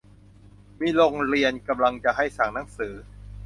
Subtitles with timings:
[0.81, 2.93] มีโรงเรียนกำลังจะให้สั่งหนังสือ